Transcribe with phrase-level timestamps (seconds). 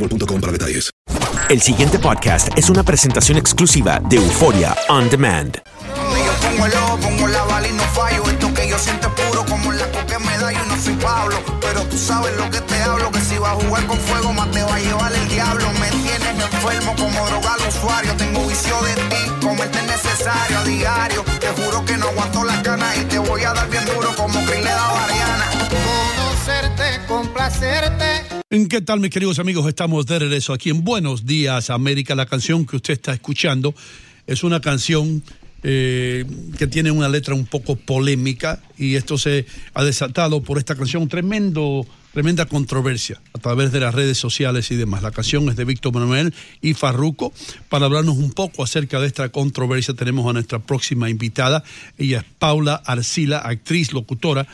[0.00, 0.90] boostmobile.com para detalles.
[1.48, 5.56] El siguiente podcast es una presentación exclusiva de Euforia On Demand.
[5.56, 8.22] Yo pongo el ojo, pongo la bala y no fallo.
[8.30, 10.52] Esto que yo siento es puro como la coca me da.
[10.52, 13.10] Yo no soy Pablo, pero tú sabes lo que te hablo.
[13.10, 15.66] Que si vas a jugar con fuego, más te va a llevar el diablo.
[15.80, 18.14] Me tienes enfermo como droga al usuario.
[18.16, 20.59] Tengo vicio de ti, comerte es necesario
[28.70, 29.66] ¿Qué tal, mis queridos amigos?
[29.66, 32.14] Estamos de regreso aquí en Buenos Días, América.
[32.14, 33.74] La canción que usted está escuchando
[34.28, 35.24] es una canción
[35.64, 36.24] eh,
[36.56, 39.44] que tiene una letra un poco polémica y esto se
[39.74, 44.76] ha desatado por esta canción tremendo, tremenda controversia a través de las redes sociales y
[44.76, 45.02] demás.
[45.02, 46.32] La canción es de Víctor Manuel
[46.62, 47.32] y Farruco.
[47.68, 51.64] Para hablarnos un poco acerca de esta controversia tenemos a nuestra próxima invitada.
[51.98, 54.46] Ella es Paula Arcila, actriz, locutora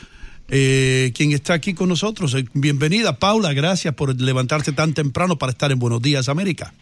[0.49, 2.33] eh, quien está aquí con nosotros.
[2.33, 3.53] Eh, Bienvenida, Paula.
[3.53, 6.73] Gracias por levantarte tan temprano para estar en Buenos Días, América.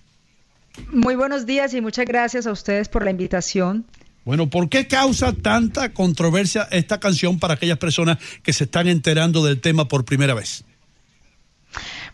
[0.91, 3.85] Muy buenos días y muchas gracias a ustedes por la invitación.
[4.25, 9.45] Bueno, ¿por qué causa tanta controversia esta canción para aquellas personas que se están enterando
[9.45, 10.65] del tema por primera vez?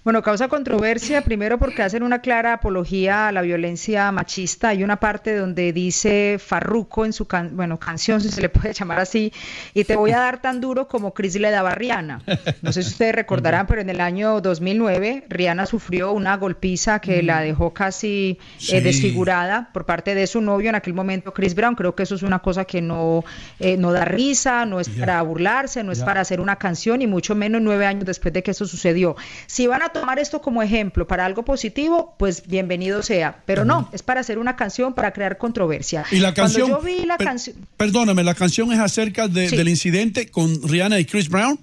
[0.04, 4.70] Bueno, causa controversia primero porque hacen una clara apología a la violencia machista.
[4.70, 8.74] Hay una parte donde dice Farruco en su can bueno, canción, si se le puede
[8.74, 9.32] llamar así,
[9.76, 12.24] y te voy a dar tan duro como Chris le daba a Rihanna.
[12.64, 17.22] No sé si ustedes recordarán, pero en el año 2009 Rihanna sufrió una golpiza que
[17.22, 18.40] la dejó casi
[18.72, 21.76] eh, desfigurada por parte de su novio en aquel momento, Chris Brown.
[21.76, 23.24] Creo que eso es una cosa que no,
[23.60, 27.08] eh, no da risa, no es para burlarse, no es para hacer una canción y
[27.08, 29.16] mucho menos nueve años después de que eso sucedió.
[29.46, 33.42] Si van a tomar esto como ejemplo para algo positivo, pues bienvenido sea.
[33.46, 36.06] Pero no, es para hacer una canción, para crear controversia.
[36.12, 36.70] Y la canción.
[36.70, 37.56] Cuando yo vi la per- canción.
[37.78, 39.58] Perdóname, la canción es acerca de- Sí.
[39.58, 41.60] del incidente con Rihanna y Chris Brown.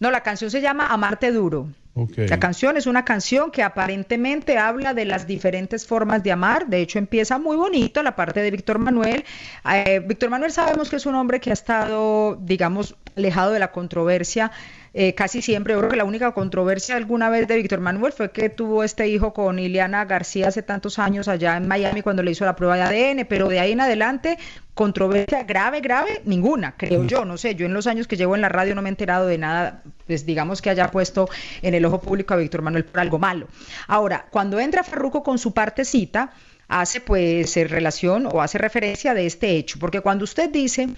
[0.00, 1.68] No, la canción se llama Amarte Duro.
[2.16, 6.66] La canción es una canción que aparentemente habla de las diferentes formas de amar.
[6.66, 9.24] De hecho, empieza muy bonito la parte de Víctor Manuel.
[9.70, 13.72] Eh, Víctor Manuel sabemos que es un hombre que ha estado, digamos, alejado de la
[13.72, 14.50] controversia.
[14.94, 18.30] Eh, casi siempre, yo creo que la única controversia alguna vez de Víctor Manuel fue
[18.30, 22.32] que tuvo este hijo con Ileana García hace tantos años allá en Miami cuando le
[22.32, 24.38] hizo la prueba de ADN, pero de ahí en adelante,
[24.74, 28.42] controversia grave, grave, ninguna, creo yo, no sé, yo en los años que llevo en
[28.42, 31.28] la radio no me he enterado de nada, pues digamos que haya puesto
[31.62, 33.48] en el ojo público a Víctor Manuel por algo malo.
[33.86, 36.32] Ahora, cuando entra Farruco con su partecita,
[36.68, 40.88] hace pues relación o hace referencia de este hecho, porque cuando usted dice,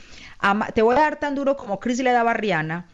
[0.74, 2.86] te voy a dar tan duro como Chris le daba a Rihanna,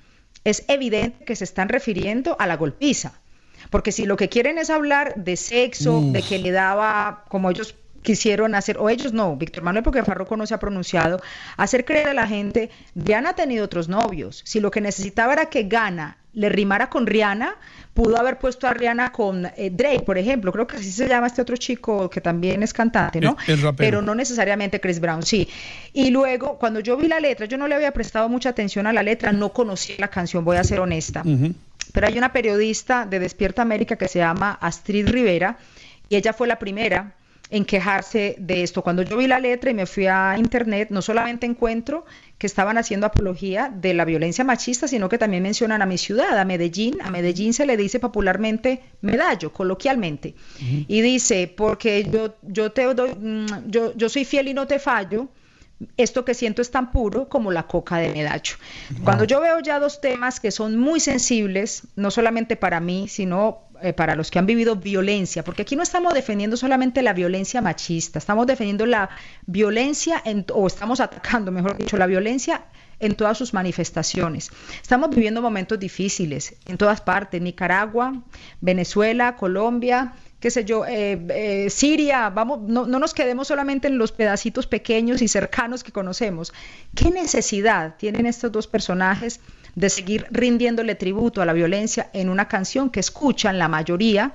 [0.44, 3.20] es evidente que se están refiriendo a la golpiza.
[3.68, 6.12] Porque si lo que quieren es hablar de sexo, Uf.
[6.12, 10.36] de que le daba, como ellos quisieron hacer, o ellos no, Víctor Manuel porque Farroco
[10.36, 11.20] no se ha pronunciado,
[11.56, 15.46] hacer creer a la gente, Diana ha tenido otros novios, si lo que necesitaba era
[15.46, 17.56] que Gana le rimara con Rihanna,
[17.92, 21.26] pudo haber puesto a Rihanna con eh, Drake, por ejemplo, creo que así se llama
[21.26, 23.36] este otro chico que también es cantante, ¿no?
[23.46, 23.74] El-.
[23.76, 25.48] Pero no necesariamente Chris Brown, sí.
[25.92, 28.92] Y luego, cuando yo vi la letra, yo no le había prestado mucha atención a
[28.92, 31.24] la letra, no conocía la canción, voy a ser honesta.
[31.92, 35.58] Pero hay una periodista de Despierta América que se llama Astrid Rivera
[36.08, 37.14] y ella fue la primera
[37.50, 38.82] en quejarse de esto.
[38.82, 42.04] Cuando yo vi la letra y me fui a internet, no solamente encuentro
[42.38, 46.38] que estaban haciendo apología de la violencia machista, sino que también mencionan a mi ciudad,
[46.38, 46.98] a Medellín.
[47.02, 50.34] A Medellín se le dice popularmente medallo, coloquialmente.
[50.60, 54.78] Y dice, porque yo, yo te doy, mm, yo, yo soy fiel y no te
[54.78, 55.28] fallo,
[55.96, 58.56] esto que siento es tan puro como la coca de medallo.
[59.02, 63.69] Cuando yo veo ya dos temas que son muy sensibles, no solamente para mí, sino
[63.82, 67.60] eh, para los que han vivido violencia, porque aquí no estamos defendiendo solamente la violencia
[67.60, 69.10] machista, estamos defendiendo la
[69.46, 72.64] violencia, en- o estamos atacando, mejor dicho, la violencia
[72.98, 74.50] en todas sus manifestaciones.
[74.82, 78.22] Estamos viviendo momentos difíciles en todas partes, Nicaragua,
[78.60, 83.98] Venezuela, Colombia, qué sé yo, eh, eh, Siria, vamos, no, no nos quedemos solamente en
[83.98, 86.52] los pedacitos pequeños y cercanos que conocemos.
[86.94, 89.40] ¿Qué necesidad tienen estos dos personajes
[89.74, 94.34] de seguir rindiéndole tributo a la violencia en una canción que escuchan la mayoría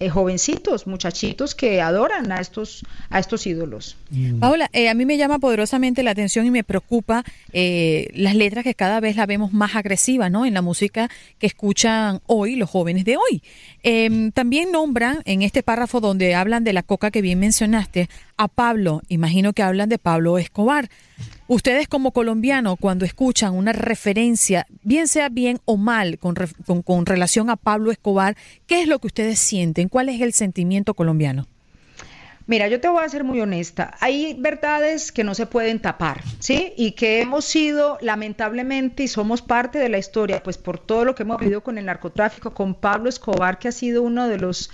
[0.00, 3.96] eh, jovencitos, muchachitos que adoran a estos, a estos ídolos?
[4.38, 8.62] Paola, eh, a mí me llama poderosamente la atención y me preocupa eh, las letras
[8.62, 10.46] que cada vez la vemos más agresivas, ¿no?
[10.46, 13.42] En la música que escuchan hoy los jóvenes de hoy.
[13.82, 18.46] Eh, también nombran en este párrafo donde hablan de la coca que bien mencionaste a
[18.46, 19.02] Pablo.
[19.08, 20.88] Imagino que hablan de Pablo Escobar.
[21.48, 26.36] Ustedes como colombianos, cuando escuchan una referencia, bien sea bien o mal, con-
[26.82, 28.36] con relación a Pablo Escobar,
[28.66, 29.88] ¿qué es lo que ustedes sienten?
[29.88, 31.46] ¿Cuál es el sentimiento colombiano?
[32.46, 33.94] Mira, yo te voy a ser muy honesta.
[34.00, 36.72] Hay verdades que no se pueden tapar, ¿sí?
[36.76, 41.14] Y que hemos sido, lamentablemente, y somos parte de la historia, pues por todo lo
[41.14, 44.70] que hemos vivido con el narcotráfico, con Pablo Escobar, que ha sido uno de los,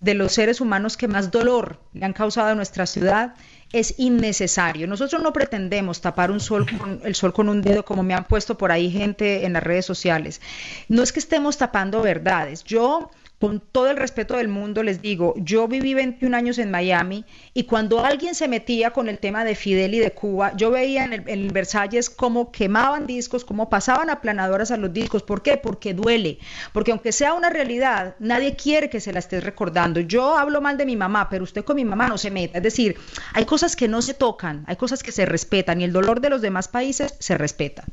[0.00, 3.34] de los seres humanos que más dolor le han causado a nuestra ciudad,
[3.72, 4.86] es innecesario.
[4.86, 8.24] Nosotros no pretendemos tapar un sol con, el sol con un dedo, como me han
[8.24, 10.40] puesto por ahí gente en las redes sociales.
[10.88, 12.64] No es que estemos tapando verdades.
[12.64, 17.24] Yo con todo el respeto del mundo les digo, yo viví 21 años en Miami
[17.54, 21.04] y cuando alguien se metía con el tema de Fidel y de Cuba, yo veía
[21.04, 25.22] en el, Versalles cómo quemaban discos, cómo pasaban aplanadoras a los discos.
[25.22, 25.56] ¿Por qué?
[25.56, 26.38] Porque duele.
[26.74, 30.00] Porque aunque sea una realidad, nadie quiere que se la estés recordando.
[30.00, 32.58] Yo hablo mal de mi mamá, pero usted con mi mamá no se meta.
[32.58, 32.96] Es decir,
[33.32, 36.28] hay cosas que no se tocan, hay cosas que se respetan y el dolor de
[36.28, 37.84] los demás países se respeta.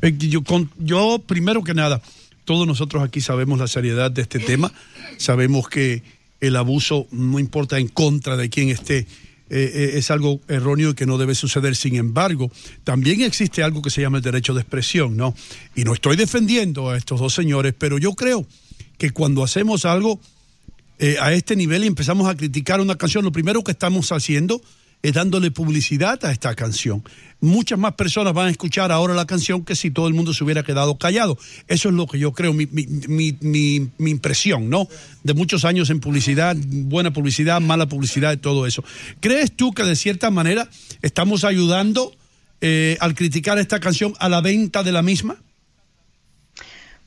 [0.00, 2.00] Eh, yo, primero que nada,
[2.44, 4.72] todos nosotros aquí sabemos la seriedad de este tema,
[5.16, 6.02] sabemos que
[6.40, 9.06] el abuso, no importa en contra de quien esté,
[9.54, 11.76] eh, eh, es algo erróneo y que no debe suceder.
[11.76, 12.50] Sin embargo,
[12.84, 15.34] también existe algo que se llama el derecho de expresión, ¿no?
[15.76, 18.46] Y no estoy defendiendo a estos dos señores, pero yo creo
[18.98, 20.18] que cuando hacemos algo
[20.98, 24.62] eh, a este nivel y empezamos a criticar una canción, lo primero que estamos haciendo
[25.02, 27.02] es dándole publicidad a esta canción.
[27.40, 30.44] Muchas más personas van a escuchar ahora la canción que si todo el mundo se
[30.44, 31.36] hubiera quedado callado.
[31.66, 34.86] Eso es lo que yo creo, mi, mi, mi, impresión, ¿no?
[35.24, 38.84] De muchos años en publicidad, buena publicidad, mala publicidad y todo eso.
[39.18, 40.68] ¿Crees tú que de cierta manera
[41.02, 42.14] estamos ayudando
[42.60, 45.36] eh, al criticar esta canción a la venta de la misma?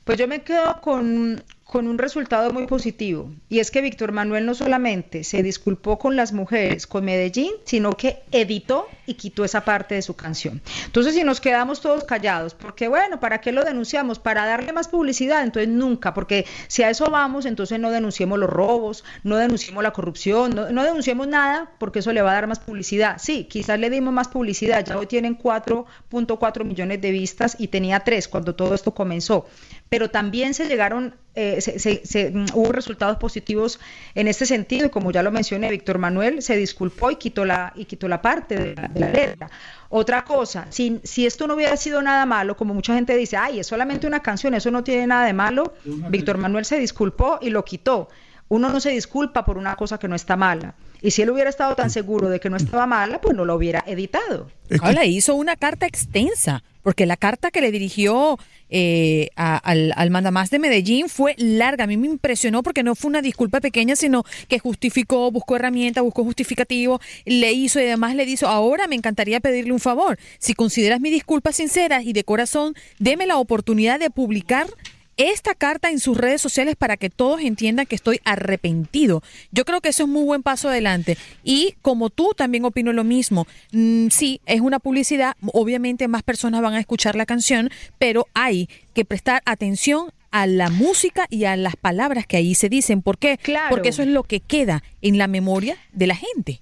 [0.04, 4.46] Pues yo me quedo con, con un resultado muy positivo y es que Víctor Manuel
[4.46, 9.64] no solamente se disculpó con las mujeres, con Medellín, sino que editó y quitó esa
[9.64, 10.62] parte de su canción.
[10.84, 14.20] Entonces, si nos quedamos todos callados, porque bueno, ¿para qué lo denunciamos?
[14.20, 18.48] Para darle más publicidad, entonces nunca, porque si a eso vamos, entonces no denunciemos los
[18.48, 22.46] robos, no denunciemos la corrupción, no, no denunciemos nada, porque eso le va a dar
[22.46, 23.16] más publicidad.
[23.18, 28.00] Sí, quizás le dimos más publicidad, ya hoy tienen 4.4 millones de vistas y tenía
[28.00, 29.46] 3 cuando todo esto comenzó
[29.88, 33.78] pero también se llegaron, eh, se, se- se- mm, hubo resultados positivos
[34.14, 37.72] en este sentido, y como ya lo mencioné, Víctor Manuel se disculpó y quitó la,
[37.76, 39.50] y quitó la parte de la, de la letra.
[39.88, 43.60] Otra cosa, si, si esto no hubiera sido nada malo, como mucha gente dice, ay,
[43.60, 47.50] es solamente una canción, eso no tiene nada de malo, Víctor Manuel se disculpó y
[47.50, 48.08] lo quitó.
[48.48, 50.74] Uno no se disculpa por una cosa que no está mala.
[51.02, 53.54] Y si él hubiera estado tan seguro de que no estaba mala, pues no lo
[53.56, 54.48] hubiera editado.
[54.80, 58.38] Ahora hizo una carta extensa, porque la carta que le dirigió
[58.70, 61.82] eh, a- al, al mandamás de Medellín fue larga.
[61.82, 66.04] A mí me impresionó porque no fue una disculpa pequeña, sino que justificó, buscó herramientas,
[66.04, 70.16] buscó justificativo, le hizo y además le dijo, ahora me encantaría pedirle un favor.
[70.38, 74.68] Si consideras mi disculpa sincera y de corazón, deme la oportunidad de publicar
[75.16, 79.22] esta carta en sus redes sociales para que todos entiendan que estoy arrepentido.
[79.50, 81.16] Yo creo que eso es muy buen paso adelante.
[81.42, 83.46] Y como tú también opino lo mismo.
[83.72, 88.68] Mm, sí, es una publicidad, obviamente más personas van a escuchar la canción, pero hay
[88.94, 93.00] que prestar atención a la música y a las palabras que ahí se dicen.
[93.00, 93.38] ¿Por qué?
[93.70, 96.60] Porque eso es lo que queda en la memoria de la gente.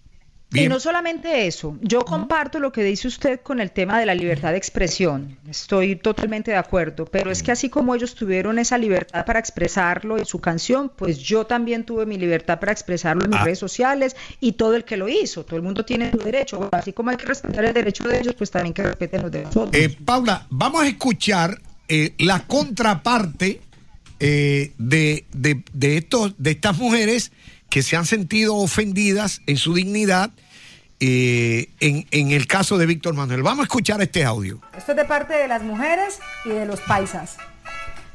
[0.54, 4.14] Y no solamente eso, yo comparto lo que dice usted con el tema de la
[4.14, 8.78] libertad de expresión, estoy totalmente de acuerdo, pero es que así como ellos tuvieron esa
[8.78, 13.30] libertad para expresarlo en su canción, pues yo también tuve mi libertad para expresarlo en
[13.30, 13.44] mis Ah.
[13.44, 16.70] redes sociales y todo el que lo hizo, todo el mundo tiene su derecho, Bueno,
[16.72, 19.42] así como hay que respetar el derecho de ellos, pues también que respeten los de
[19.42, 19.70] nosotros.
[19.74, 23.60] Eh, Paula, vamos a escuchar eh, la contraparte
[24.20, 27.32] eh, de, de, de estos, de estas mujeres
[27.68, 30.30] que se han sentido ofendidas en su dignidad
[31.06, 33.42] eh, en, en el caso de Víctor Manuel.
[33.42, 34.60] Vamos a escuchar este audio.
[34.76, 37.36] Esto es de parte de las mujeres y de los paisas.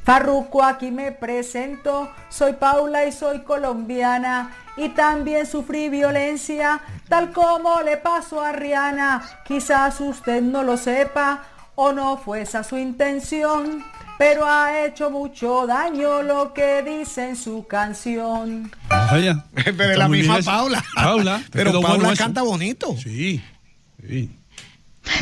[0.03, 2.09] Farruco, aquí me presento.
[2.29, 4.55] Soy Paula y soy colombiana.
[4.75, 9.21] Y también sufrí violencia, tal como le pasó a Rihanna.
[9.45, 11.43] Quizás usted no lo sepa
[11.75, 13.83] o no fue esa su intención.
[14.17, 18.71] Pero ha hecho mucho daño lo que dice en su canción.
[19.11, 19.45] Vaya.
[19.53, 20.39] Pero la bien misma.
[20.41, 20.83] Paula.
[20.95, 21.43] Paula.
[21.51, 22.23] Pero Paula bueno eso.
[22.23, 22.95] canta bonito.
[23.01, 23.41] Sí.
[24.07, 24.29] Sí.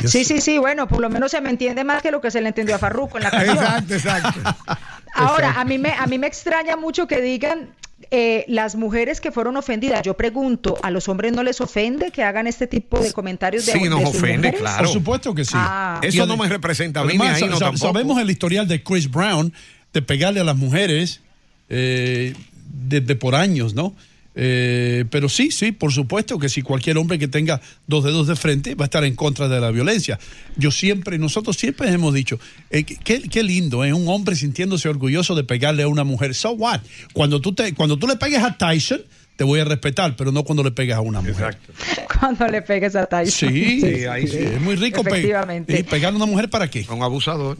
[0.05, 2.41] Sí, sí, sí, bueno, por lo menos se me entiende más que lo que se
[2.41, 3.57] le entendió a Farruko en la canción.
[3.57, 4.55] Exacto, exacto.
[5.13, 7.69] Ahora, a mí me, a mí me extraña mucho que digan
[8.11, 10.01] eh, las mujeres que fueron ofendidas.
[10.03, 13.71] Yo pregunto, ¿a los hombres no les ofende que hagan este tipo de comentarios de
[13.71, 14.59] Sí, nos ofende, mujeres?
[14.59, 14.77] claro.
[14.83, 15.53] Por supuesto que sí.
[15.55, 15.99] Ah.
[16.03, 17.93] Eso no me representa a mí, ni Además, ahí no sa- tampoco.
[17.93, 19.53] Sabemos el historial de Chris Brown
[19.93, 21.21] de pegarle a las mujeres
[21.69, 22.35] eh,
[22.87, 23.95] desde por años, ¿no?
[24.39, 28.35] Eh, pero sí, sí, por supuesto que si cualquier hombre que tenga dos dedos de
[28.35, 30.19] frente va a estar en contra de la violencia.
[30.55, 35.33] Yo siempre, nosotros siempre hemos dicho, eh, qué, qué lindo, es un hombre sintiéndose orgulloso
[35.33, 36.35] de pegarle a una mujer.
[36.35, 36.81] So what?
[37.13, 39.01] Cuando tú, te, cuando tú le pegues a Tyson,
[39.37, 41.57] te voy a respetar, pero no cuando le pegas a una mujer.
[42.19, 43.51] Cuando le pegues a Tyson.
[43.53, 44.33] Sí, Sí, ahí sí.
[44.37, 45.79] sí, es muy rico pe- Efectivamente.
[45.79, 46.83] y pegarle a una mujer para qué.
[46.89, 47.55] Un abusador.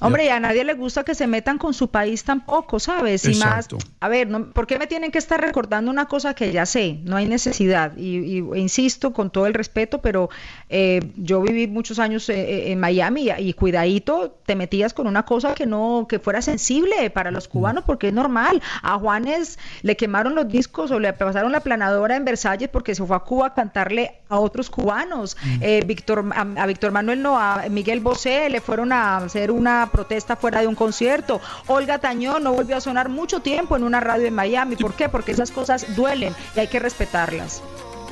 [0.00, 3.24] Hombre, y a nadie le gusta que se metan con su país tampoco, ¿sabes?
[3.26, 3.78] Y más, Exacto.
[4.00, 6.98] a ver, no, ¿por qué me tienen que estar recordando una cosa que ya sé?
[7.04, 7.96] No hay necesidad.
[7.96, 10.30] Y, y- insisto, con todo el respeto, pero
[10.68, 15.06] eh, yo viví muchos años eh, eh, en Miami y, y cuidadito, te metías con
[15.06, 18.62] una cosa que no, que fuera sensible para los cubanos, porque es normal.
[18.82, 23.04] A Juanes le quemaron los discos o le pasaron la planadora en Versalles porque se
[23.04, 25.36] fue a Cuba a cantarle a otros cubanos.
[25.60, 29.89] Eh, Víctor, a, a Víctor Manuel no, a Miguel Bosé le fueron a hacer una
[29.90, 31.40] protesta fuera de un concierto.
[31.66, 34.76] Olga Tañón no volvió a sonar mucho tiempo en una radio en Miami.
[34.76, 35.08] ¿Por qué?
[35.08, 37.62] Porque esas cosas duelen y hay que respetarlas.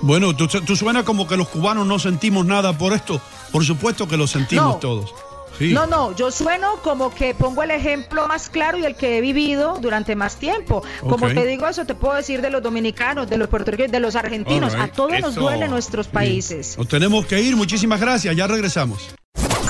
[0.03, 3.21] Bueno, tú, tú suena como que los cubanos no sentimos nada por esto.
[3.51, 4.77] Por supuesto que lo sentimos No.
[4.77, 5.15] todos.
[5.59, 5.73] Sí.
[5.73, 9.21] No, no, yo sueno como que pongo el ejemplo más claro y el que he
[9.21, 10.85] vivido durante más tiempo.
[11.01, 14.15] Como te digo eso, te puedo decir de los dominicanos, de los puertorriqueños, de los
[14.15, 14.75] argentinos.
[14.77, 16.13] A todos nos duele nuestros Sí.
[16.13, 16.79] países.
[16.79, 17.57] Nos tenemos que ir.
[17.57, 18.37] Muchísimas gracias.
[18.37, 19.18] Ya regresamos.